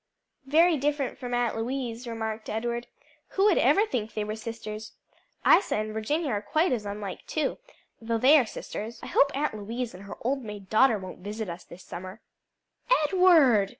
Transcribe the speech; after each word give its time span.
"Very 0.47 0.77
different 0.77 1.19
from 1.19 1.35
Aunt 1.35 1.55
Louise," 1.55 2.07
remarked 2.07 2.49
Edward. 2.49 2.87
"Who 3.37 3.43
would 3.45 3.59
ever 3.59 3.85
think 3.85 4.15
they 4.15 4.23
were 4.23 4.35
sisters! 4.35 4.93
Isa 5.45 5.75
and 5.75 5.93
Virginia 5.93 6.31
are 6.31 6.41
quite 6.41 6.71
as 6.71 6.87
unlike, 6.87 7.27
too, 7.27 7.59
though 8.01 8.17
they 8.17 8.39
are 8.39 8.45
sisters. 8.47 8.99
I 9.03 9.13
hope 9.13 9.29
Aunt 9.37 9.53
Louise 9.53 9.93
and 9.93 10.05
her 10.05 10.17
old 10.21 10.41
maid 10.43 10.71
daughter 10.71 10.97
won't 10.97 11.19
visit 11.19 11.49
us 11.51 11.63
this 11.65 11.83
summer!" 11.83 12.19
"Edward!" 13.03 13.69